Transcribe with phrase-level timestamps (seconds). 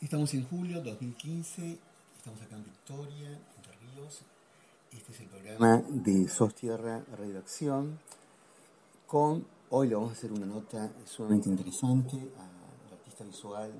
[0.00, 1.76] Estamos en julio 2015,
[2.16, 4.20] estamos acá en Victoria, Entre Ríos.
[4.92, 7.98] Este es el programa de SOS Tierra Redacción.
[9.08, 12.44] Con, hoy le vamos a hacer una nota sumamente interesante a
[12.88, 13.72] la artista visual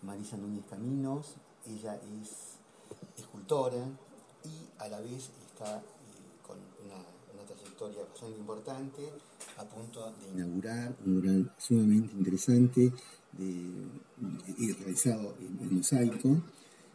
[0.00, 1.34] Marisa Núñez Caminos.
[1.66, 2.56] Ella es
[3.18, 3.84] escultora
[4.44, 5.82] y a la vez está eh,
[6.42, 6.56] con
[6.86, 9.12] una, una trayectoria bastante importante,
[9.58, 12.90] a punto de inaugurar un mural sumamente interesante
[13.38, 16.42] de, y realizado en, en, mosaico,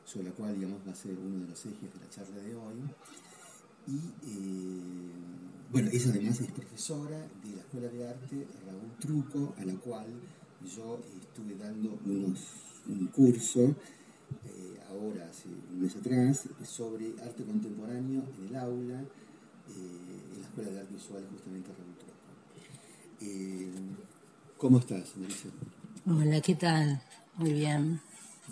[0.05, 2.55] sobre la cual digamos, va a ser uno de los ejes de la charla de
[2.55, 2.75] hoy.
[3.87, 5.11] Y eh,
[5.71, 10.07] bueno, ella además es profesora de la Escuela de Arte Raúl Truco, a la cual
[10.63, 13.75] yo estuve dando un curso,
[14.45, 19.05] eh, ahora hace un mes atrás, sobre arte contemporáneo en el aula, eh,
[20.33, 22.09] en la Escuela de Arte Visual justamente Raúl Truco.
[24.57, 25.49] ¿Cómo estás, Marisa?
[26.07, 27.01] Hola, ¿qué tal?
[27.35, 28.01] Muy bien.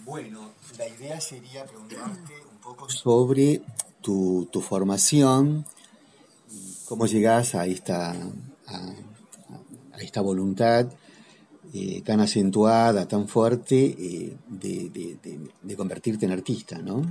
[0.06, 3.62] Bueno, la idea sería preguntarte un poco sobre
[4.02, 5.66] tu, tu formación
[6.52, 8.94] y cómo llegás a esta, a,
[9.94, 10.88] a esta voluntad
[11.74, 17.02] eh, tan acentuada, tan fuerte eh, de, de, de, de, convertirte en artista, ¿no?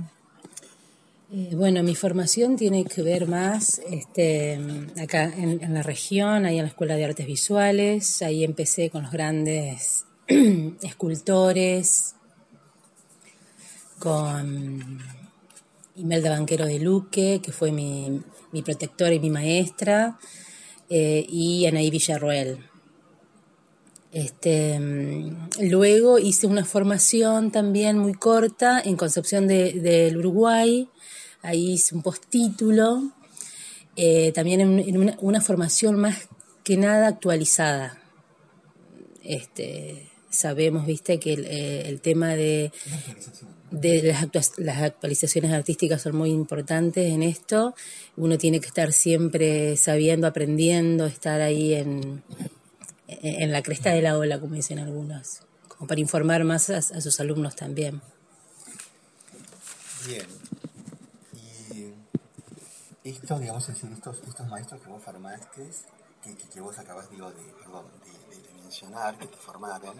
[1.31, 4.59] Eh, bueno, mi formación tiene que ver más este,
[4.99, 9.03] acá en, en la región, ahí en la Escuela de Artes Visuales, ahí empecé con
[9.03, 10.06] los grandes
[10.81, 12.15] escultores,
[13.99, 14.99] con
[15.95, 18.21] Imelda Banquero de Luque, que fue mi,
[18.51, 20.19] mi protectora y mi maestra,
[20.89, 22.59] eh, y Anaí Villarruel.
[24.11, 24.79] Este,
[25.61, 30.89] luego hice una formación también muy corta en Concepción del de, de Uruguay,
[31.41, 33.11] ahí hice un postítulo,
[33.95, 36.27] eh, también en, en una, una, formación más
[36.63, 38.01] que nada actualizada.
[39.23, 42.71] Este, sabemos, viste, que el, eh, tema de,
[43.71, 47.75] las, las, actualizaciones artísticas son muy importantes en esto.
[48.15, 52.23] Uno tiene que estar siempre sabiendo, aprendiendo, estar ahí en,
[53.07, 57.19] en la cresta de la ola, como dicen algunos, como para informar más a, sus
[57.19, 58.01] alumnos también.
[60.05, 60.25] Bien.
[63.03, 65.69] Y esto, digamos, es estos, estos maestros que vos formaste,
[66.23, 69.95] que, que, vos acabas digo, de, perdón, de, mencionar, que te formaron,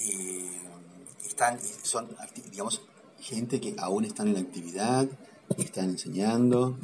[0.00, 0.60] eh,
[1.26, 2.08] están, son,
[2.50, 2.82] digamos,
[3.18, 5.08] gente que aún están en la actividad,
[5.56, 6.78] están enseñando.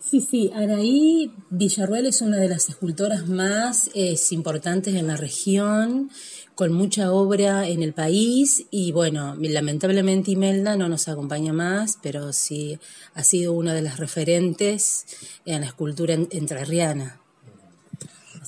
[0.00, 6.10] Sí, sí, Araí Villarruel es una de las escultoras más eh, importantes en la región,
[6.54, 12.32] con mucha obra en el país y bueno, lamentablemente Imelda no nos acompaña más, pero
[12.32, 12.78] sí
[13.14, 15.04] ha sido una de las referentes
[15.44, 17.23] en la escultura entrerriana.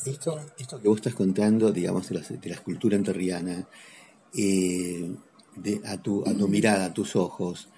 [0.07, 0.39] Esto,
[0.81, 3.67] que vos estás contando, digamos, de la, escultura entrerriana,
[4.35, 5.11] eh,
[5.57, 7.69] de, a, tu, mirada, a tus ojos,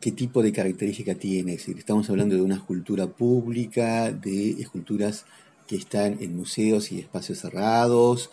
[0.00, 1.54] qué tipo de característica tiene.
[1.54, 5.24] Es estamos hablando de una escultura pública, de esculturas
[5.66, 8.30] que están en museos y espacios cerrados.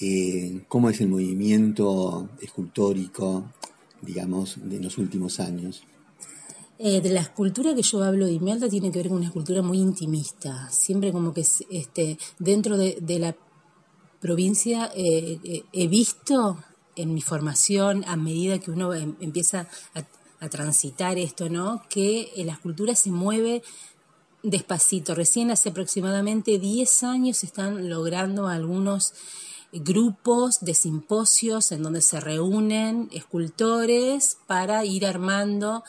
[0.00, 3.52] Eh, ¿Cómo es el movimiento escultórico,
[4.00, 5.82] digamos, de los últimos años?
[6.80, 9.62] Eh, de la escultura que yo hablo de Imelda tiene que ver con una escultura
[9.62, 10.70] muy intimista.
[10.70, 13.36] Siempre como que este, dentro de, de la
[14.20, 16.62] provincia eh, eh, he visto
[16.94, 20.04] en mi formación, a medida que uno em, empieza a,
[20.44, 21.82] a, transitar esto, ¿no?
[21.88, 23.62] Que la escultura se mueve
[24.44, 25.16] despacito.
[25.16, 29.14] Recién hace aproximadamente 10 años están logrando algunos
[29.72, 35.82] grupos de simposios en donde se reúnen escultores para ir armando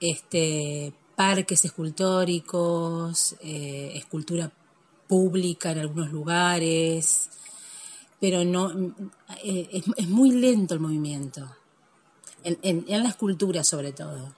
[0.00, 4.50] este, parques escultóricos, eh, escultura
[5.06, 7.28] pública en algunos lugares,
[8.18, 8.70] pero no
[9.44, 11.54] eh, es, es, muy lento el movimiento,
[12.42, 14.34] en, en, en, la escultura sobre todo.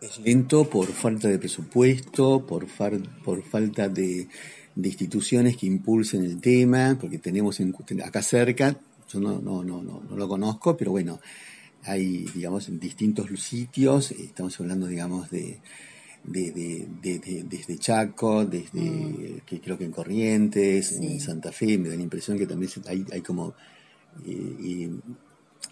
[0.00, 4.28] Es lento por falta de presupuesto, por, far, por falta de,
[4.74, 7.74] de, instituciones que impulsen el tema, porque tenemos en,
[8.04, 11.20] acá cerca, yo no, no, no, no, no lo conozco, pero bueno,
[11.86, 15.60] hay, digamos, distintos sitios, estamos hablando, digamos, de,
[16.24, 19.40] de, de, de, desde Chaco, desde, mm.
[19.46, 21.06] que creo que en Corrientes, sí.
[21.06, 23.54] en Santa Fe, me da la impresión que también hay, hay como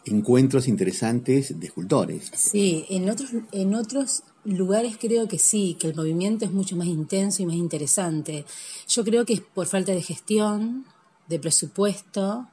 [0.04, 2.30] encuentros interesantes de escultores.
[2.34, 6.86] Sí, en otros, en otros lugares creo que sí, que el movimiento es mucho más
[6.86, 8.44] intenso y más interesante.
[8.88, 10.84] Yo creo que es por falta de gestión,
[11.28, 12.46] de presupuesto,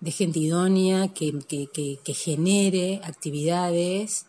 [0.00, 4.26] de gente idónea que, que, genere actividades.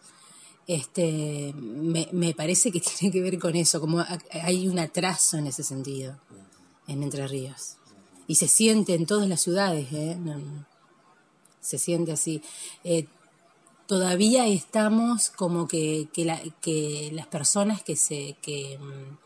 [0.67, 4.03] Este, me, me, parece que tiene que ver con eso, como
[4.43, 6.17] hay un atraso en ese sentido
[6.87, 7.75] en Entre Ríos.
[8.27, 10.17] Y se siente en todas las ciudades, ¿eh?
[11.61, 12.41] se siente así.
[12.83, 13.07] Eh,
[13.87, 19.17] todavía estamos como que, que, las personas que se que, mm,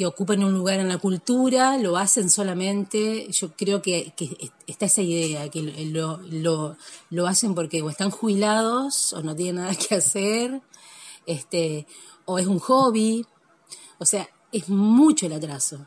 [0.00, 4.14] que ocupan un lugar en la cultura lo hacen solamente, yo creo que,
[4.66, 6.78] está esa idea, que lo, lo,
[7.10, 10.62] lo, hacen porque o están jubilados o no tienen nada que hacer,
[11.26, 11.86] este,
[12.24, 13.26] o es un hobby,
[13.98, 15.86] o sea, es mucho el atraso.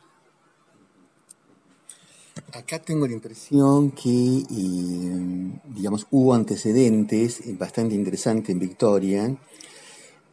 [2.51, 9.35] Acá tengo la impresión que, eh, digamos, hubo antecedentes bastante interesantes en Victoria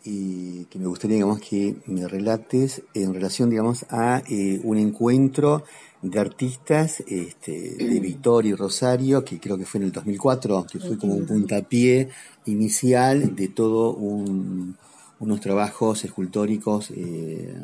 [0.05, 5.65] y que me gustaría, digamos, que me relates en relación, digamos, a eh, un encuentro
[6.03, 10.79] de artistas este, de Victoria y Rosario, que creo que fue en el 2004, que
[10.79, 12.09] fue como un puntapié
[12.47, 17.55] inicial de todo unos trabajos escultóricos eh,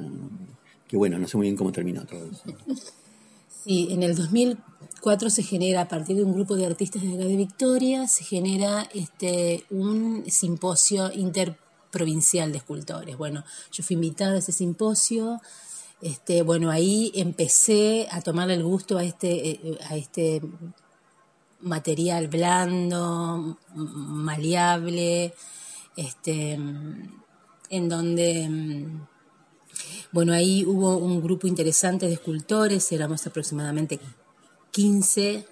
[0.86, 2.44] que, bueno, no sé muy bien cómo terminó todo eso.
[3.64, 7.24] Sí, en el 2004 se genera, a partir de un grupo de artistas de acá
[7.24, 11.10] de Victoria, se genera este, un simposio
[11.86, 13.16] interprovincial de escultores.
[13.16, 15.40] Bueno, yo fui invitada a ese simposio.
[16.02, 20.42] Este, bueno, ahí empecé a tomarle el gusto a este, eh, a este
[21.60, 25.32] material blando, maleable,
[25.96, 28.90] este, en donde
[30.12, 33.98] bueno, ahí hubo un grupo interesante de escultores, éramos aproximadamente
[34.70, 35.44] 15,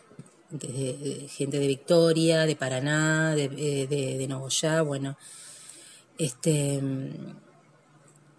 [1.28, 5.16] gente de Victoria, de Paraná, de, eh, de, Nogoyá, bueno,
[6.19, 6.81] este,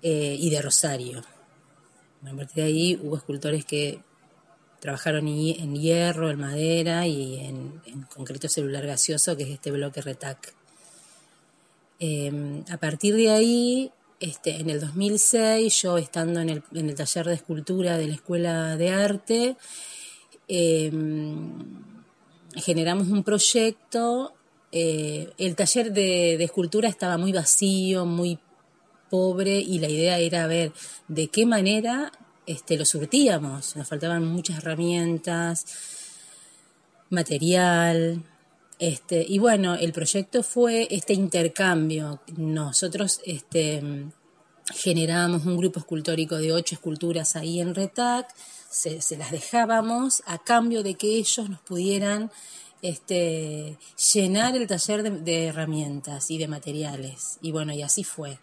[0.01, 1.23] eh, y de Rosario.
[2.25, 3.99] a partir de ahí hubo escultores que
[4.79, 7.81] trabajaron en hierro, en madera y en,
[8.13, 10.53] concreto celular gaseoso, que es este bloque RETAC.
[11.99, 16.95] Eh, a partir de ahí este, en el 2006, yo estando en el, en el,
[16.95, 19.57] taller de escultura de la Escuela de Arte,
[20.47, 21.59] em,
[22.55, 24.33] generamos un proyecto.
[24.77, 28.37] Eh, el taller de, escultura estaba muy vacío, muy
[29.09, 30.73] pobre, y la idea era ver
[31.07, 32.11] de qué manera
[32.45, 33.77] este, lo surtíamos.
[33.77, 35.65] Nos faltaban muchas herramientas,
[37.09, 38.21] material,
[38.77, 42.19] este, y bueno, el proyecto fue este intercambio.
[42.35, 43.81] Nosotros este,
[44.73, 48.27] generábamos un grupo escultórico de ocho esculturas ahí en Retac,
[48.69, 52.29] se, las dejábamos a cambio de que ellos nos pudieran
[52.89, 53.77] este,
[54.13, 57.37] llenar el taller de, herramientas y de materiales.
[57.41, 58.39] Y bueno, y así fue.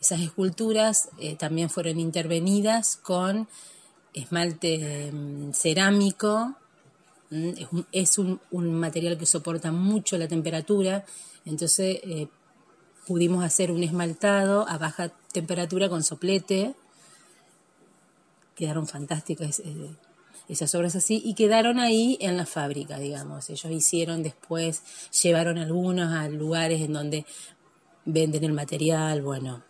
[0.00, 3.48] Esas esculturas eh, también fueron intervenidas con
[4.12, 6.56] esmalte mm, cerámico
[7.92, 11.04] es, un, material que soporta mucho la temperatura,
[11.44, 12.28] entonces eh,
[13.06, 16.74] pudimos hacer un esmaltado a baja temperatura con soplete,
[18.54, 19.62] quedaron fantásticas
[20.48, 23.48] esas obras así, y quedaron ahí en la fábrica, digamos.
[23.50, 24.82] Ellos hicieron después,
[25.22, 27.24] llevaron algunos a lugares en donde
[28.04, 29.64] venden el material, bueno.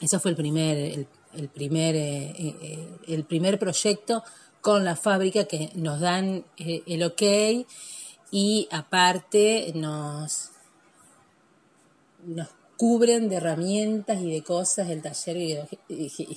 [0.00, 4.22] Eso fue el primer, el, primer, eh, el primer proyecto
[4.60, 7.22] con la fábrica que nos dan eh, el ok
[8.30, 10.50] y aparte nos,
[12.24, 12.48] nos
[12.80, 15.68] cubren de herramientas y de cosas el taller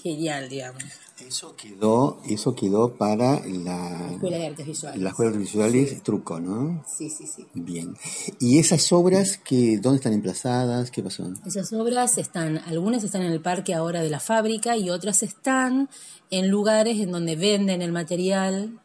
[0.04, 0.84] genial, digamos.
[1.26, 5.02] Eso quedó, eso quedó para la Escuela de Artes Visuales.
[5.02, 6.84] La Escuela de Artes Visuales Truco, ¿no?
[6.86, 7.48] Sí, sí, sí.
[7.54, 7.96] Bien.
[8.42, 10.92] ¿Y esas obras que dónde están emplazadas?
[10.92, 11.32] ¿Qué pasó?
[11.46, 15.88] Esas obras están, algunas están en el parque ahora de la fábrica y otras están
[16.30, 18.82] en lugares en donde venden el material.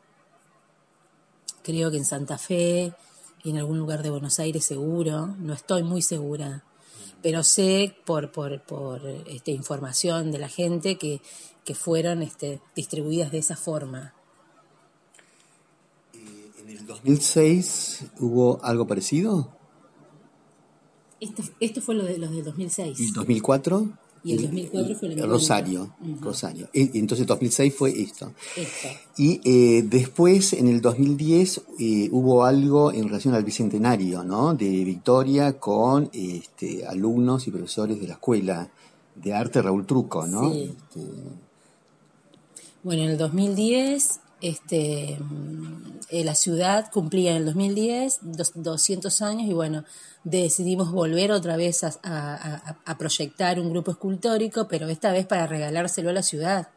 [1.64, 2.92] Creo que en Santa Fe
[3.42, 6.62] y en algún lugar de Buenos Aires seguro, no estoy muy segura
[7.22, 11.20] pero sé por, por, por este, información de la gente que,
[11.64, 14.14] que fueron este, distribuidas de esa forma.
[16.14, 19.52] Eh, ¿En el 2006 hubo algo parecido?
[21.20, 23.00] Esto, esto fue lo de los del 2006.
[23.00, 23.88] ¿Y 2004?
[24.24, 26.68] Y el 2004 fue el Rosario, Rosario.
[26.72, 28.32] Y, entonces 2006 fue esto.
[29.16, 34.54] Y eh, después, en el 2010, eh, hubo algo en relación al bicentenario, ¿no?
[34.54, 38.68] De Victoria con este, alumnos y profesores de la escuela
[39.14, 40.52] de arte Raúl Truco, ¿no?
[40.52, 41.00] Este,
[42.82, 45.18] bueno, en el 2010 este,
[46.10, 48.20] eh, la ciudad cumplía en el 2010
[48.54, 49.84] 200 años y bueno,
[50.24, 56.12] decidimos volver otra vez a, proyectar un grupo escultórico, pero esta vez para regalárselo a
[56.12, 56.68] la ciudad.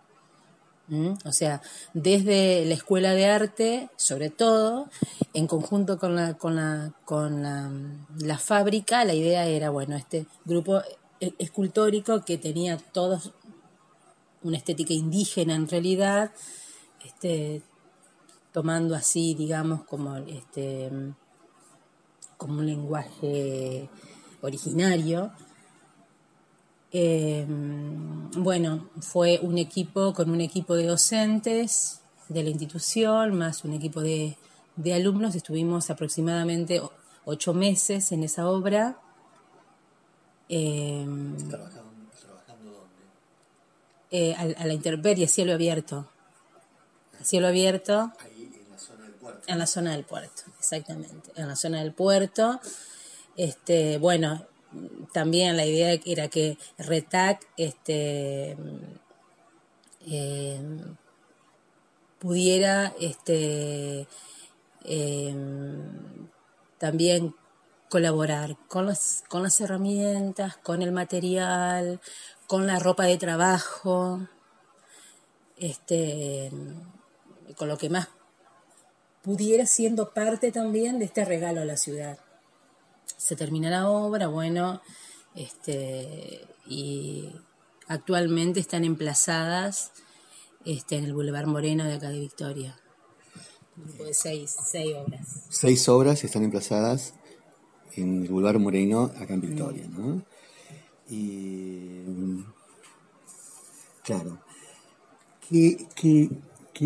[1.23, 1.61] O sea,
[1.93, 4.89] desde la escuela de arte, sobre todo,
[5.33, 7.43] en conjunto con la, con la, con
[8.19, 10.81] la, fábrica, la idea era, bueno, este grupo
[11.21, 13.31] e, escultórico que tenía todos
[14.43, 16.31] una estética indígena en realidad,
[17.05, 17.61] este,
[18.51, 20.91] tomando así, digamos, como, este,
[22.37, 23.89] como un lenguaje
[24.41, 25.31] originario.
[26.91, 33.73] Em, bueno, fue un equipo con un equipo de docentes de la institución, más un
[33.73, 34.37] equipo de,
[34.93, 35.35] alumnos.
[35.35, 36.81] Estuvimos aproximadamente
[37.25, 38.99] ocho meses en esa obra.
[40.49, 41.91] Em, ¿Trabajando,
[42.63, 42.81] dónde?
[44.11, 46.10] Eh, a, la intemperie, cielo abierto
[47.25, 48.11] cielo abierto.
[48.19, 49.41] Ahí en la zona del puerto.
[49.47, 51.31] En la zona del puerto, exactamente.
[51.35, 52.59] En la zona del puerto.
[53.37, 54.45] Este, bueno,
[55.13, 58.57] también la idea era que Retac este,
[60.07, 60.61] eh,
[62.19, 64.07] pudiera este,
[64.83, 65.35] eh,
[66.77, 67.35] también
[67.89, 71.99] colaborar con las, con las herramientas, con el material,
[72.47, 74.21] con la ropa de trabajo,
[75.57, 76.51] este,
[77.57, 78.09] con lo que más
[79.21, 82.19] pudiera siendo parte también de este regalo a la ciudad.
[83.17, 84.81] Se termina la obra, bueno,
[85.35, 87.29] este, y
[87.87, 89.91] actualmente están emplazadas
[90.65, 92.79] este, en el Boulevard Moreno de acá de Victoria.
[93.75, 95.27] de seis, seis obras.
[95.49, 97.13] Seis obras están emplazadas
[97.95, 100.23] en el Boulevard Moreno acá en Victoria, ¿no?
[101.09, 102.01] Y
[104.03, 104.39] claro.
[105.49, 106.29] ¿Qué,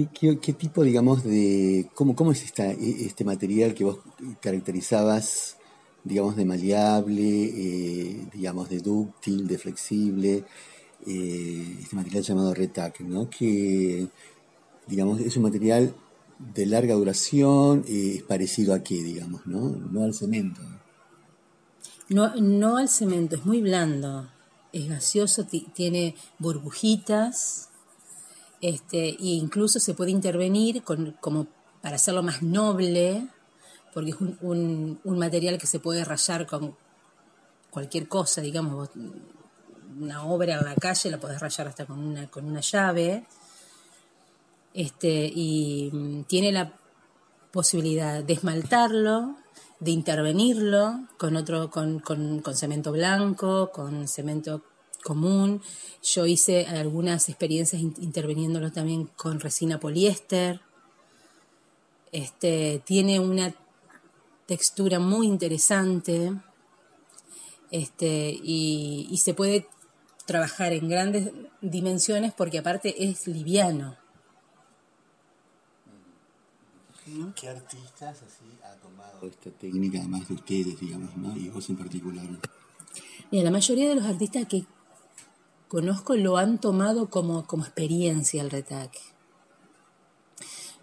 [0.03, 1.89] qué, ¿Qué, tipo, digamos, de...
[1.93, 3.99] ¿Cómo, cómo es esta, e, este material que vos
[4.41, 5.57] caracterizabas,
[6.03, 10.43] digamos, de maleable, eh, digamos, de dúctil, de flexible,
[11.05, 13.29] eh, este material llamado Retac, ¿no?
[13.29, 14.07] Que,
[14.87, 15.95] digamos, es un material
[16.39, 19.69] de larga duración, eh, es parecido a qué, digamos, ¿no?
[19.69, 20.61] No al cemento.
[22.09, 24.29] No, no al cemento, es muy blando,
[24.73, 27.69] es gaseoso, tiene burbujitas,
[28.61, 31.47] este, e incluso se puede intervenir con, como
[31.81, 33.27] para hacerlo más noble,
[33.93, 36.75] porque es un, material que se puede rayar con
[37.69, 38.89] cualquier cosa, digamos,
[39.99, 43.25] una obra en la calle la podés rayar hasta con una, con una llave,
[44.73, 46.73] este, y mm, tiene la
[47.51, 49.37] posibilidad de esmaltarlo,
[49.79, 54.61] de intervenirlo con otro, con, con, con cemento blanco, con cemento
[55.05, 55.61] común.
[56.03, 60.61] Yo hice algunas experiencias interviniéndolo también con resina poliéster.
[62.11, 63.53] Este, tiene una
[64.47, 66.33] textura muy interesante
[67.71, 69.67] este, y, se puede
[70.25, 71.31] trabajar en grandes
[71.61, 73.97] dimensiones porque aparte es liviano.
[77.35, 82.25] ¿Qué artistas así ha tomado esta técnica, además de ustedes, digamos, y vos en particular?
[83.29, 84.65] Mira, la mayoría de los artistas que
[85.75, 89.01] conozco lo han tomado como, como experiencia el retaque.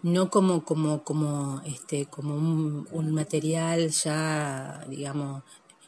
[0.03, 5.41] No como, como, como, este, como un, material ya, digamos,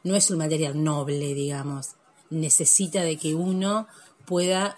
[0.04, 1.92] no es un material noble, digamos.
[2.32, 3.88] Necesita de que uno
[4.26, 4.76] pueda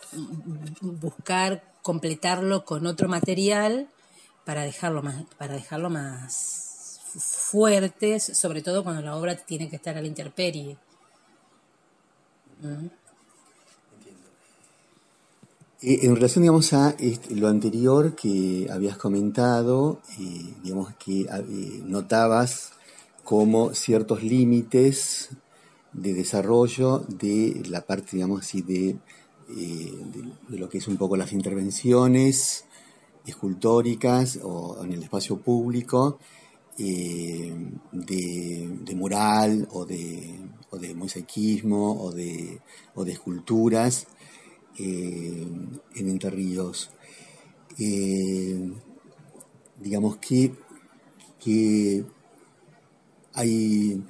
[0.81, 3.87] buscar completarlo con otro material
[4.43, 9.95] para dejarlo más, para dejarlo más fuerte, sobre todo cuando la obra tiene que estar
[9.97, 10.77] a la intemperie.
[12.59, 13.06] ¿Mm?
[15.81, 16.95] Eh, en relación, digamos, a
[17.29, 22.71] lo anterior que habías comentado, eh, digamos que eh, notabas
[23.23, 25.29] como ciertos límites
[25.93, 28.97] de desarrollo de la parte, digamos así, de,
[29.49, 32.65] de, lo que es un poco las intervenciones
[33.25, 36.17] escultóricas o en el espacio público,
[36.77, 37.55] de,
[38.95, 40.77] mural o de, o
[42.95, 44.07] o de esculturas
[44.77, 45.47] eh,
[45.95, 46.91] en Entre Ríos.
[47.79, 48.71] Eh,
[49.79, 50.51] digamos que,
[51.39, 52.03] que
[53.33, 54.01] hay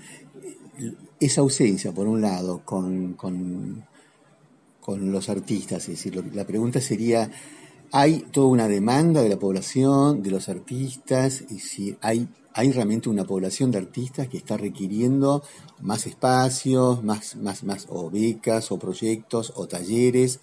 [1.19, 3.85] esa ausencia, por un lado, con, con,
[4.87, 5.83] los artistas.
[5.89, 7.29] Es decir, la pregunta sería,
[7.91, 11.43] ¿hay toda una demanda de la población, de los artistas?
[11.49, 12.27] Y si hay
[12.57, 15.43] hay realmente una población de artistas que está requiriendo
[15.79, 20.39] más espacios, más, más, más o becas o proyectos o talleres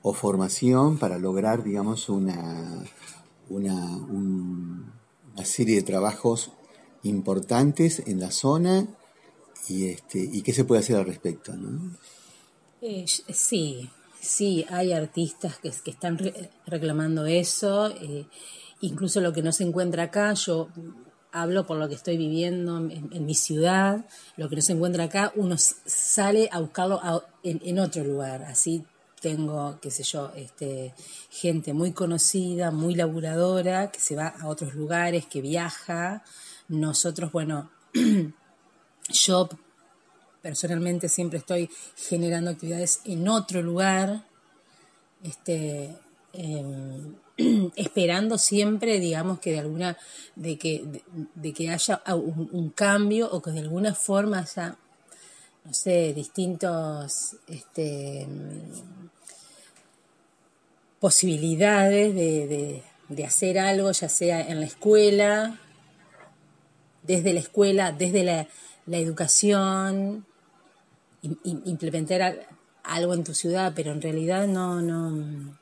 [0.00, 2.82] o formación para lograr, digamos, una,
[3.50, 6.52] una, una serie de trabajos
[7.02, 8.86] importantes en la zona
[9.68, 11.54] y, este, y qué se puede hacer al respecto.
[11.54, 11.98] ¿no?
[12.80, 13.90] Eh, sí,
[14.22, 16.18] sí, hay artistas que, que están
[16.64, 18.26] reclamando eso, eh,
[18.80, 20.68] incluso lo que no se encuentra acá, yo
[21.32, 24.04] hablo por lo que estoy viviendo en, mi ciudad,
[24.36, 27.00] lo que no se encuentra acá, uno sale a buscarlo
[27.42, 28.84] en, en, otro lugar, así
[29.20, 30.94] tengo, qué sé yo, este,
[31.30, 36.22] gente muy conocida, muy laburadora, que se va a otros lugares, que viaja,
[36.68, 37.70] nosotros, bueno,
[39.08, 39.48] yo
[40.42, 44.24] personalmente siempre estoy generando actividades en otro lugar,
[45.22, 45.96] este,
[46.32, 47.14] em,
[47.76, 49.96] esperando siempre, digamos, que de alguna,
[50.36, 51.02] de que,
[51.34, 54.76] de, que haya un, cambio o que de alguna forma haya,
[55.64, 58.26] no sé, distintos, este,
[61.00, 65.58] posibilidades de, de hacer algo, ya sea en la escuela,
[67.02, 68.48] desde la escuela, desde la,
[68.98, 70.26] educación,
[71.22, 72.46] implementar
[72.84, 75.58] algo en tu ciudad, pero en realidad no, no.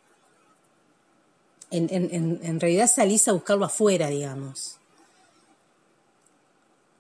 [1.70, 4.76] En, realidad salís a buscarlo afuera, digamos.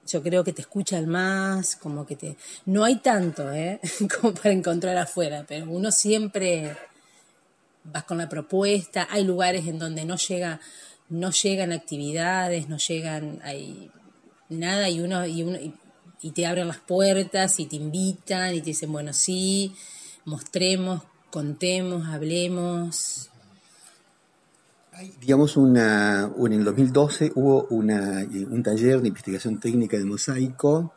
[0.06, 2.36] Yo creo que te escuchan más, como que te.
[2.66, 3.80] No hay tanto, ¿eh?
[4.20, 6.76] como para encontrar afuera, pero uno siempre
[7.84, 9.08] vas con la propuesta.
[9.10, 10.60] Hay lugares en donde no llega,
[11.08, 13.90] no llegan actividades, no llegan, hay
[14.48, 15.74] nada y uno, y uno y,
[16.22, 19.74] te abren las puertas y te invitan y te dicen, bueno, sí,
[20.26, 23.30] mostremos, contemos, hablemos.
[25.20, 30.92] digamos, una, en el 2012 hubo una, un taller de investigación técnica de mosaico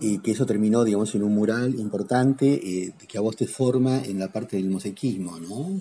[0.00, 4.02] y que eso terminó, digamos, en un mural importante eh, que a vos te forma
[4.02, 5.80] en la parte del mosaicismo, ¿no?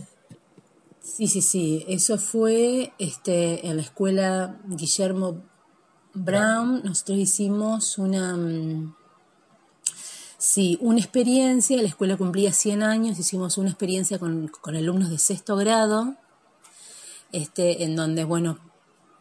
[1.01, 1.85] Sí, sí, sí.
[1.87, 5.41] Eso fue este, en la escuela Guillermo
[6.23, 8.95] Brown, nosotros hicimos una, mm,
[10.37, 15.55] sí, una experiencia, la escuela cumplía 100 años, hicimos una experiencia con, alumnos de sexto
[15.55, 16.15] grado,
[17.31, 18.57] este, en donde, bueno,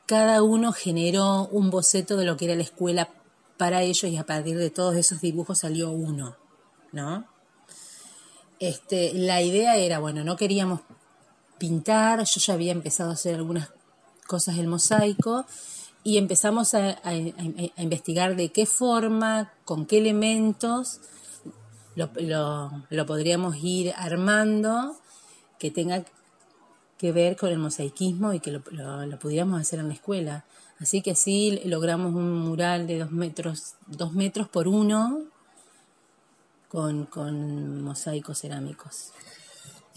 [0.06, 3.10] cada uno generó un boceto de lo que era la escuela
[3.58, 6.36] para ellos y a partir de todos esos dibujos salió uno,
[6.92, 7.26] ¿no?
[8.58, 10.80] Este, la idea era, bueno, no queríamos
[11.58, 13.70] pintar, yo ya había empezado a hacer algunas
[14.26, 15.44] cosas del mosaico,
[16.06, 17.00] y empezamos a,
[17.78, 21.00] investigar de qué forma, con qué elementos
[21.96, 24.96] lo, podríamos ir armando
[25.58, 26.04] que tenga
[26.96, 28.62] que ver con el mosaicismo y que lo,
[29.18, 30.44] pudiéramos hacer en la escuela.
[30.78, 35.24] Así que así logramos un mural de dos metros, dos metros por uno
[36.68, 39.10] con, con mosaicos cerámicos.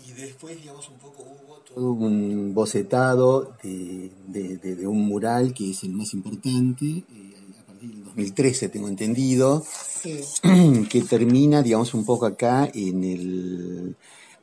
[0.08, 5.84] Y después, digamos, un poco hubo todo un bocetado de, de, un mural que es
[5.84, 9.64] el más importante, eh, a partir del 2013 tengo entendido,
[10.90, 13.96] que termina, digamos, un poco acá en el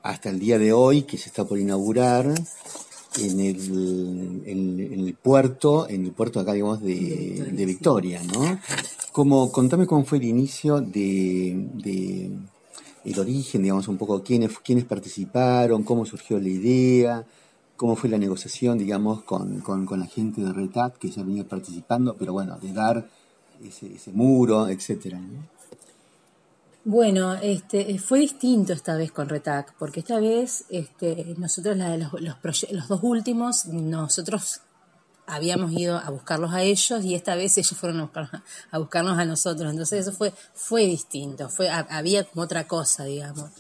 [0.02, 2.32] hasta el día de hoy, que se está por inaugurar
[3.18, 8.60] en el, en, el puerto, en el puerto acá, digamos, de, de Victoria, ¿no?
[9.10, 12.30] Como, contame cómo fue el inicio de
[13.06, 17.24] el origen, digamos, un poco quiénes, quiénes participaron, cómo surgió la idea,
[17.76, 22.32] cómo fue la negociación, digamos, con, la gente de RETAT que ya venía participando, pero
[22.32, 23.08] bueno, de dar
[23.62, 25.20] ese, muro, etcétera.
[26.84, 32.66] Bueno, este, fue distinto esta vez con RETAC, porque esta vez este, nosotros los, los,
[32.72, 34.62] los, dos últimos, nosotros
[35.26, 39.70] habíamos ido a buscarlos a ellos y esta vez ellos fueron a, buscarnos a nosotros.
[39.70, 43.50] Entonces eso fue, fue distinto, fue, había como otra cosa, digamos.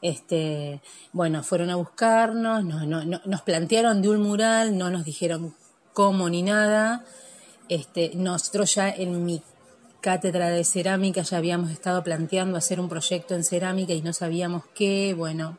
[0.00, 5.54] Este, bueno, fueron a buscarnos, no, no, nos plantearon de un mural, no nos dijeron
[5.92, 7.04] cómo ni nada.
[7.68, 9.42] Este, nosotros ya en mi
[10.02, 14.64] cátedra de cerámica ya habíamos estado planteando hacer un proyecto en cerámica y no sabíamos
[14.74, 15.56] qué, bueno,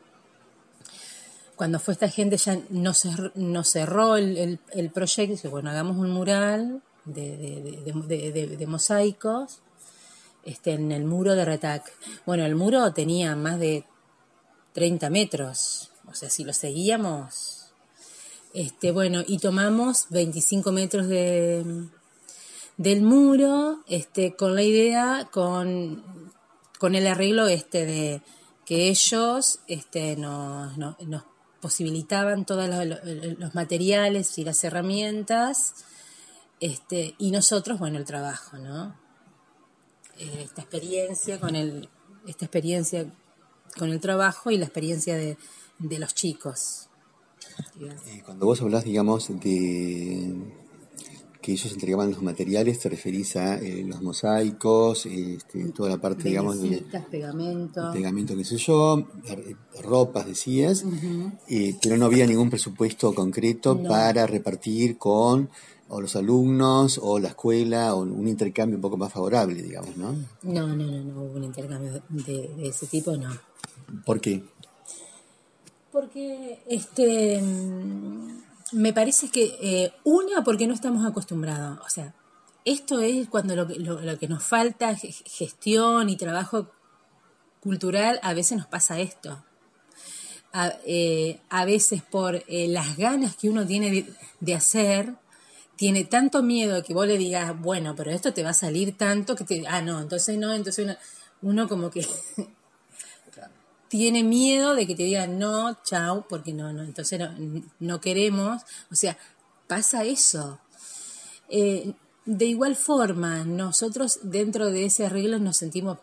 [1.56, 5.96] cuando fue esta gente ya no, cerró, no cerró el, el, proyecto, dice, bueno, hagamos
[5.96, 9.60] un mural de, mosaicos
[10.44, 11.90] este, en el muro de Retac.
[12.26, 13.84] Bueno, el muro tenía más de
[14.74, 17.72] 30 metros, o sea, si lo seguíamos,
[18.52, 21.88] este, bueno, y tomamos 25 metros de,
[22.76, 26.32] del muro, este, con la idea, con,
[26.78, 28.22] con el arreglo este de
[28.66, 31.22] que ellos este, nos, nos, nos
[31.66, 35.74] posibilitaban todos los, materiales y las herramientas,
[36.60, 38.94] este, y nosotros, bueno, el trabajo, ¿no?
[40.16, 41.88] Eh, esta experiencia con el,
[42.28, 43.12] esta experiencia
[43.76, 45.36] con el trabajo y la experiencia de,
[45.98, 46.88] los chicos.
[48.24, 50.32] Cuando vos hablas, digamos, de
[51.46, 56.28] que ellos entregaban los materiales, te referís a eh, los mosaicos, este, toda la parte,
[56.28, 57.92] digamos, de pegamento.
[57.92, 59.06] pegamento, qué sé yo,
[59.84, 60.84] ropas, decías,
[61.48, 65.48] eh, pero no había ningún presupuesto concreto para repartir con
[65.88, 70.16] o los alumnos o la escuela o un intercambio un poco más favorable, digamos, ¿no?
[70.42, 73.30] No, no, no, no hubo un intercambio de, de ese tipo, no.
[74.04, 74.42] ¿Por qué?
[75.92, 77.40] Porque este
[78.76, 81.78] me parece que, eh, una, porque no estamos acostumbrados.
[81.84, 82.14] O sea,
[82.66, 86.70] esto es cuando lo, lo, que nos falta, gestión y trabajo
[87.60, 89.42] cultural, a veces nos pasa esto.
[90.52, 94.06] A, eh, veces por eh, las ganas que uno tiene
[94.40, 95.14] de, hacer,
[95.76, 99.36] tiene tanto miedo que vos le digas, bueno, pero esto te va a salir tanto
[99.36, 99.66] que te...
[99.66, 100.98] Ah, no, entonces no, entonces
[101.40, 102.06] uno como que
[103.88, 107.20] tiene miedo de que te digan no, chao, porque no, no, entonces
[107.78, 108.62] no, queremos.
[108.90, 109.16] O sea,
[109.66, 110.60] pasa eso.
[111.48, 111.94] Eh,
[112.24, 115.98] de igual forma, nosotros dentro de ese arreglo nos sentimos,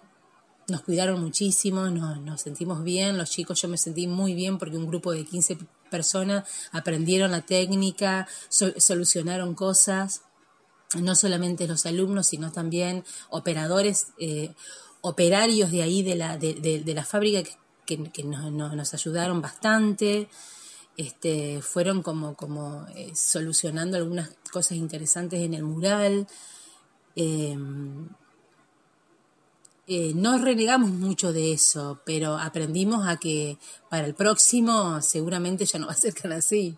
[0.69, 4.77] nos cuidaron muchísimo, nos, nos sentimos bien, los chicos yo me sentí muy bien porque
[4.77, 5.57] un grupo de 15
[5.91, 10.21] personas aprendieron la técnica, solucionaron cosas,
[10.95, 14.53] no solamente los alumnos, sino también operadores, eh,
[15.01, 20.29] operarios de ahí de la, de, de la fábrica que que, nos ayudaron bastante.
[20.95, 26.27] Este, fueron como, como eh, solucionando algunas cosas interesantes en el mural.
[27.15, 28.09] Em,
[29.85, 33.57] eh, no renegamos mucho de eso, pero aprendimos a que
[33.89, 36.77] para el próximo seguramente ya no va a ser tan así.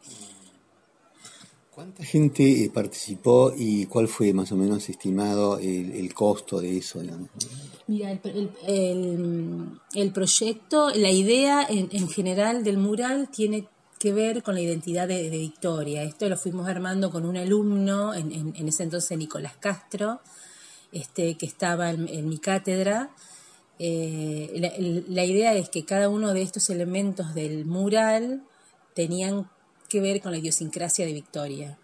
[1.76, 7.02] ¿Cuánta gente eh, participó y cuál fue más o menos estimado el, costo de eso?
[7.88, 8.18] Mira,
[8.66, 13.68] el, proyecto, la idea en, general del mural tiene
[14.00, 16.04] que ver con la identidad de, Victoria.
[16.04, 20.22] Esto lo fuimos armando con un alumno, en, ese entonces Nicolás Castro,
[20.94, 23.10] este, que estaba en, mi cátedra.
[23.80, 28.44] Eh, la idea es que cada uno de estos elementos del mural
[28.94, 29.50] tenían
[29.96, 31.78] que ver con la idiosincrasia de Victoria.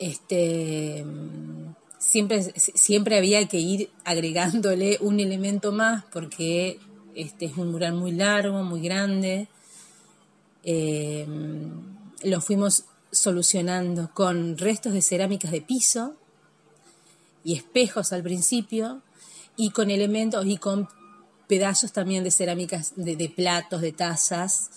[0.00, 1.04] Este,
[2.00, 6.80] siempre, siempre había que ir agregándole un elemento más porque
[7.14, 9.46] este es un mural muy largo, muy grande.
[10.64, 11.26] Eh,
[12.24, 16.16] lo fuimos solucionando con restos de cerámicas de piso
[17.44, 19.00] y espejos al principio
[19.56, 20.88] y con elementos y con
[21.46, 24.70] pedazos también de cerámicas de platos, de tazas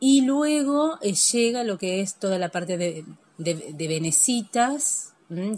[0.00, 3.04] y luego eh, llega lo que es toda la parte de,
[3.36, 5.12] de, venecitas,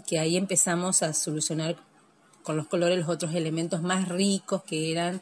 [0.05, 1.77] que ahí empezamos a solucionar
[2.43, 5.21] con los colores los otros elementos más ricos que eran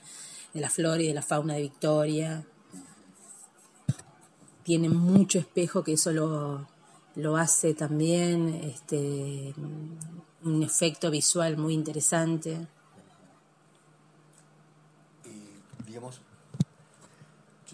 [0.53, 2.45] de la flora y de la fauna de Victoria.
[4.63, 6.67] Tiene mucho espejo que eso lo,
[7.15, 9.53] lo hace también este,
[10.43, 12.67] un efecto visual muy interesante.
[15.91, 16.21] digamos,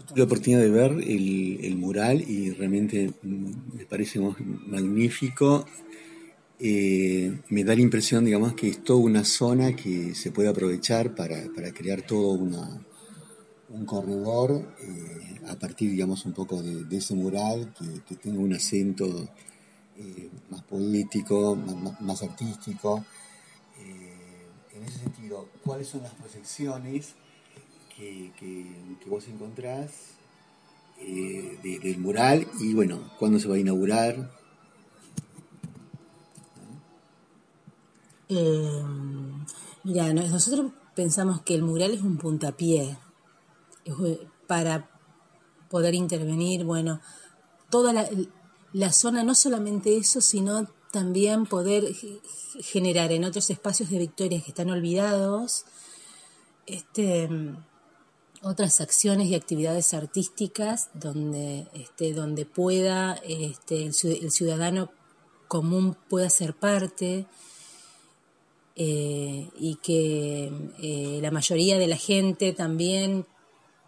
[0.08, 5.66] Tuve la oportunidad de ver el, mural y realmente me parece magnífico.
[6.60, 11.14] Eh, me da la impresión, digamos, que es toda una zona que se puede aprovechar
[11.14, 11.44] para,
[11.74, 12.82] crear todo una,
[13.68, 17.74] un corredor eh, a partir, digamos, un poco de, ese mural
[18.08, 19.28] que, tenga un acento
[19.98, 21.58] eh, más poético,
[22.00, 23.04] más, artístico.
[24.74, 27.14] en ese sentido, ¿cuáles son las proyecciones?
[27.98, 28.32] Que,
[29.08, 29.92] vos encontrás
[31.00, 34.32] eh, del mural y bueno, cuándo se va a inaugurar.
[38.30, 38.84] Eh,
[39.84, 42.98] mira, nosotros pensamos que el mural es un puntapié
[44.48, 44.90] para
[45.70, 47.00] poder intervenir, bueno,
[47.70, 48.08] toda la,
[48.74, 51.94] la zona, no solamente eso, sino también poder
[52.62, 55.66] generar en otros espacios de Victoria que están olvidados,
[56.66, 57.30] este,
[58.42, 64.92] otras acciones y actividades artísticas donde, este, donde pueda este, el, ciudadano
[65.48, 67.26] común pueda ser parte
[68.76, 73.26] eh, y que eh, la mayoría de la gente también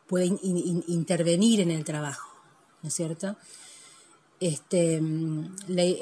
[0.07, 2.29] pueda intervenir en el trabajo,
[2.81, 3.35] ¿no es cierto?
[4.39, 5.01] Este,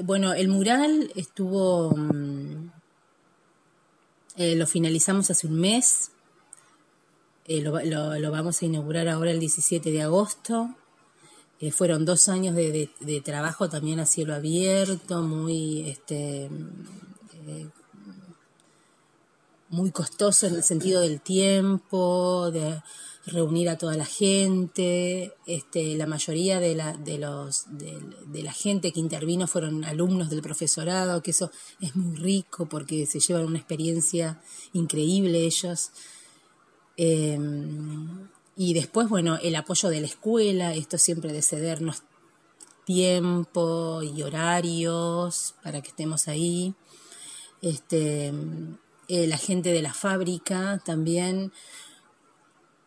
[0.03, 2.69] bueno, el mural estuvo, mm,
[4.37, 6.11] eh, lo finalizamos hace un mes,
[7.47, 10.75] eh, lo, vamos a inaugurar ahora el 17 de agosto.
[11.59, 17.69] Eh, fueron dos años de, trabajo también a cielo abierto, muy, este, eh,
[19.69, 22.81] muy costoso en el sentido del tiempo, de
[23.27, 28.91] reunir a toda la gente, este, la mayoría de la, de, los, de, la gente
[28.91, 33.57] que intervino fueron alumnos del profesorado, que eso es muy rico porque se llevan una
[33.57, 34.41] experiencia
[34.73, 35.91] increíble ellos.
[36.97, 42.03] Em, y después, bueno, el apoyo de la escuela, esto siempre de cedernos
[42.85, 46.73] tiempo y horarios para que estemos ahí.
[47.61, 48.33] Este,
[49.07, 51.51] eh, la gente de la fábrica también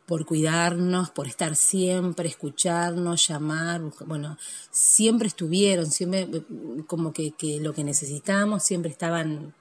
[0.07, 4.38] por cuidarnos, por estar siempre, escucharnos, llamar, bueno,
[4.73, 6.29] siempre estuvieron, siempre
[6.88, 9.55] como que, lo que necesitamos, siempre estaban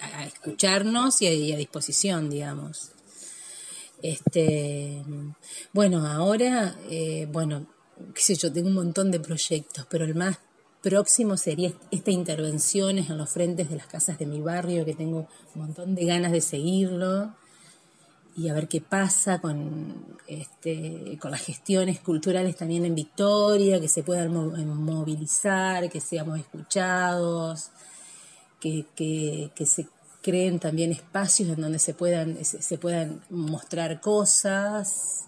[0.00, 2.92] a escucharnos y a, disposición, digamos.
[4.02, 5.02] Este,
[5.72, 7.66] bueno, ahora, eh, bueno,
[8.14, 10.38] qué sé yo, tengo un montón de proyectos, pero el más
[10.82, 15.28] próximo sería esta intervenciones en los frentes de las casas de mi barrio, que tengo
[15.54, 17.34] un montón de ganas de seguirlo
[18.36, 23.88] y a ver qué pasa con, este, con las gestiones culturales también en Victoria, que
[23.88, 27.70] se puedan movilizar, que seamos escuchados,
[28.60, 29.86] que, se
[30.22, 35.24] creen también espacios en donde se puedan, se, puedan mostrar cosas,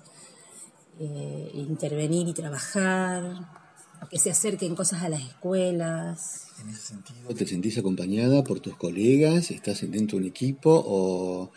[0.98, 3.48] eh, intervenir y trabajar,
[4.10, 6.46] que se acerquen cosas a las escuelas.
[6.62, 9.50] En ese sentido, ¿te sentís acompañada por tus colegas?
[9.50, 11.50] ¿Estás dentro de un equipo o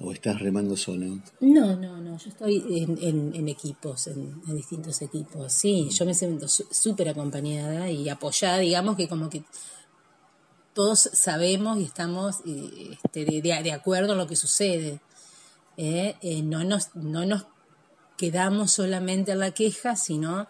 [0.00, 1.20] ¿O estás remando solo?
[1.40, 5.52] No, no, no, yo estoy en, equipos, en, distintos equipos.
[5.52, 9.44] Sí, yo me siento súper acompañada y apoyada, digamos que como que
[10.74, 15.00] todos sabemos y estamos este, de, acuerdo en lo que sucede.
[15.76, 16.16] ¿eh?
[16.20, 17.46] Eh, no, nos, no nos
[18.16, 20.46] quedamos solamente en la queja, sino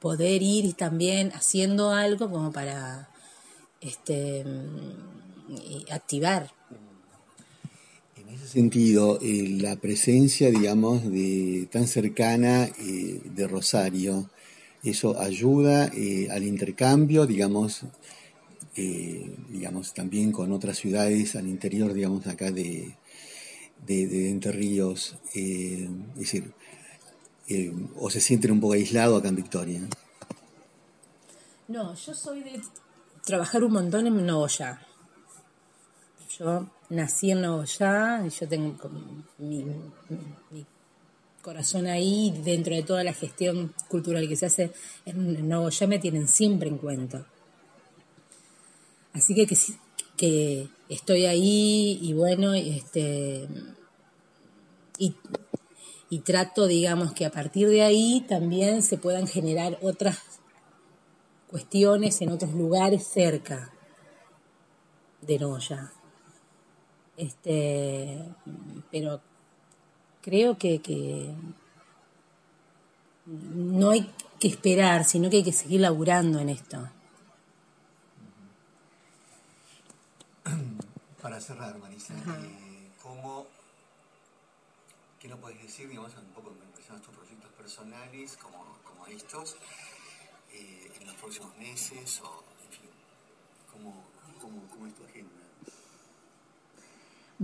[0.00, 3.08] poder ir también haciendo algo como para
[3.80, 6.50] este, mm, activar
[8.32, 14.30] en ese sentido, eh, la presencia, digamos, de tan cercana eh, de Rosario,
[14.82, 17.82] eso ayuda eh, al intercambio, digamos,
[18.74, 22.96] digamos, también con otras ciudades al interior, digamos, acá de,
[23.86, 26.52] de, Entre Ríos, es decir,
[27.96, 29.80] o se sienten un poco aislados acá en Victoria.
[31.68, 32.60] No, yo soy de
[33.24, 34.86] trabajar un montón en Noya.
[36.38, 38.90] Yo nací en Nogoyá, y yo tengo
[39.38, 39.64] mi,
[41.42, 44.72] corazón ahí, dentro de toda la gestión cultural que se hace
[45.04, 47.26] en Nogoyá me tienen siempre en cuenta.
[49.12, 49.56] Así que, que,
[50.16, 53.48] que estoy ahí y bueno, este,
[54.98, 55.14] y,
[56.10, 60.18] y trato, digamos, que a partir de ahí también se puedan generar otras
[61.50, 63.72] cuestiones en otros lugares cerca
[65.20, 65.92] de Noya.
[67.16, 68.18] Este,
[68.90, 69.20] pero
[70.22, 71.34] creo que,
[73.54, 76.88] no hay que esperar, sino que hay que seguir laburando en esto.
[81.22, 83.46] Para cerrar, Marisa, eh, ¿cómo,
[85.20, 89.06] ¿qué nos puedes decir, digamos, un poco en relación a tus proyectos personales, como, como
[89.06, 89.56] estos,
[90.52, 92.90] eh, en los próximos meses, o, en fin,
[93.72, 94.04] cómo,
[94.40, 95.42] cómo, cómo es tu agenda?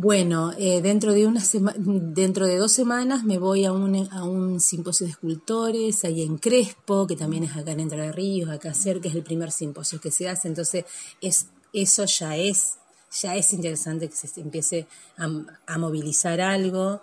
[0.00, 1.42] Bueno, eh, dentro, de una
[1.76, 6.38] dentro de dos semanas me voy a un, a un simposio de escultores ahí en
[6.38, 10.12] Crespo, que también es acá en Entre Ríos, acá cerca, es el primer simposio que
[10.12, 10.84] se hace, entonces
[11.20, 12.78] es, eso ya es,
[13.10, 17.00] ya es interesante que se empiece a, movilizar algo.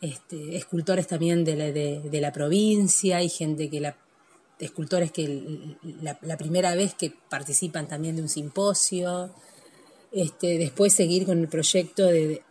[0.00, 3.96] Este, escultores también de la, de, la provincia, hay gente que la
[4.60, 9.30] escultores que la primera vez que participan también de un simposio.
[10.14, 12.42] Este, después seguir con el proyecto de,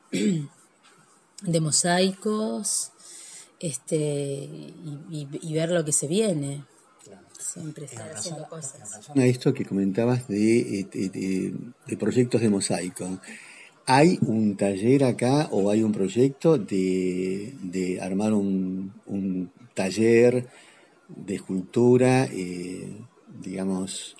[1.41, 2.91] de, mosaicos
[3.58, 3.95] este,
[5.10, 6.65] y, ver lo que se viene.
[7.38, 9.10] Siempre estar haciendo cosas.
[9.15, 13.19] a esto que comentabas de, de, proyectos de mosaico,
[13.86, 20.48] ¿hay un taller acá o hay un proyecto de, armar un, taller
[21.08, 22.96] de escultura, eh,
[23.41, 24.15] digamos,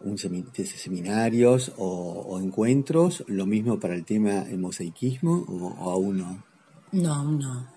[0.00, 6.44] un seminarios o, encuentros, lo mismo para el tema del mosaicismo o, aún no?
[6.92, 7.75] No, no.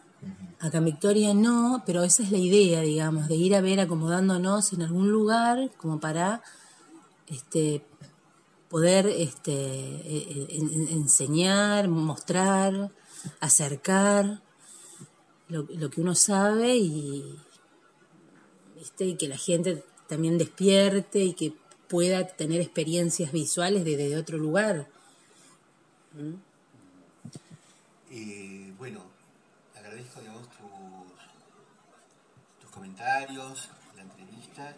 [0.59, 4.73] Acá en Victoria no, pero esa es la idea, digamos, de ir a ver acomodándonos
[4.73, 6.41] en algún lugar como para
[7.27, 7.81] este,
[8.69, 12.91] poder este, e, e, enseñar, mostrar,
[13.39, 14.41] acercar
[15.47, 17.39] lo, que uno sabe y,
[18.99, 21.53] y que la gente también despierte y que
[21.87, 24.87] pueda tener experiencias visuales desde otro lugar.
[28.11, 29.08] Eh, bueno,
[29.99, 30.47] agradezco, digamos,
[32.61, 34.75] tus, comentarios, la entrevista.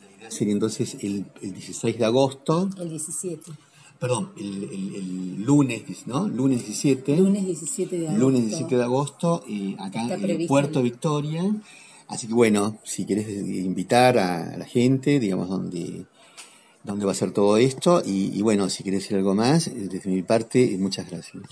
[0.00, 2.68] La idea sería entonces el, 16 de agosto.
[2.78, 3.52] El 17.
[3.98, 6.28] Perdón, el, lunes, ¿no?
[6.28, 7.16] Lunes 17.
[7.16, 8.20] Lunes 17 de agosto.
[8.20, 11.44] Lunes 17 de agosto, y acá en Puerto Victoria.
[12.08, 16.06] Así que bueno, si quieres invitar a la gente, digamos, donde,
[16.82, 18.02] dónde va a ser todo esto.
[18.04, 21.44] Y, bueno, si quieres decir algo más, eh, desde mi parte, muchas gracias.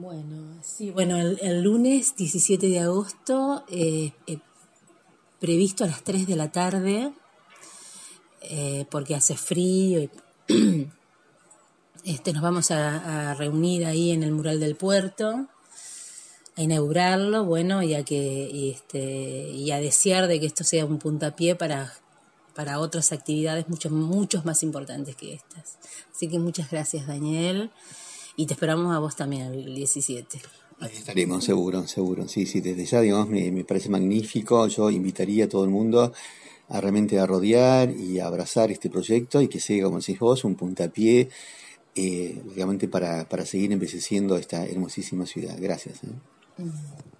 [0.00, 4.38] Bueno, sí, bueno, el, lunes 17 de agosto, eh, eh,
[5.40, 7.12] previsto a las 3 de la tarde,
[8.92, 10.10] porque hace frío y
[12.04, 15.48] este, nos vamos a, reunir ahí en el mural del puerto
[16.56, 21.00] a inaugurarlo, bueno, y a, que, este, y a desear de que esto sea un
[21.00, 21.92] puntapié para,
[22.54, 25.78] para otras actividades mucho, muchos más importantes que estas.
[26.14, 27.72] Así que muchas gracias, Daniel,
[28.38, 30.40] y te esperamos a vos también el 17.
[30.78, 32.28] Ahí estaremos, seguro, seguro.
[32.28, 34.68] Sí, sí, desde ya, digamos, me, me parece magnífico.
[34.68, 36.12] Yo invitaría a todo el mundo
[36.68, 40.44] a realmente a rodear y a abrazar este proyecto y que sea, como decís vos,
[40.44, 41.30] un puntapié
[41.96, 45.56] eh, realmente para, para seguir embelleciendo esta hermosísima ciudad.
[45.58, 46.04] Gracias.
[46.04, 46.62] ¿eh?
[46.62, 47.17] Mm.